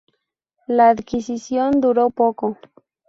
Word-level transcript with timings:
La 0.67 0.87
adquisición 0.89 1.79
duró 1.79 2.09
poco. 2.09 2.57